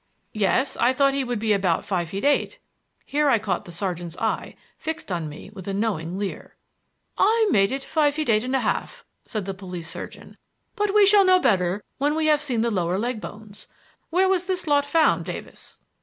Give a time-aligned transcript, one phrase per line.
[0.33, 2.57] "Yes, I thought he would be about five feet eight"
[3.05, 6.55] (here I caught the sergeant's eyes, fixed on me with a knowing leer).
[7.19, 10.37] "I made it five eight and a half," said the police surgeon;
[10.75, 13.67] "but we shall know better when we have seen the lower leg bones.
[14.09, 15.77] Where was this lot found, Davis?"